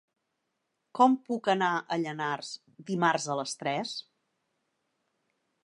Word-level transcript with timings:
Com 0.99 1.17
puc 1.27 1.49
anar 1.53 1.69
a 1.75 1.99
Llanars 2.03 2.49
dimarts 2.89 3.29
a 3.35 3.37
les 3.41 3.55
tres? 3.61 3.95